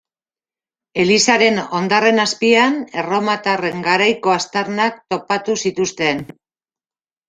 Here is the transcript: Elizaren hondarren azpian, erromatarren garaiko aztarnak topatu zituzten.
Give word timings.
Elizaren 1.03 1.59
hondarren 1.65 2.23
azpian, 2.25 2.81
erromatarren 3.03 3.87
garaiko 3.91 4.37
aztarnak 4.41 5.01
topatu 5.17 5.63
zituzten. 5.67 6.29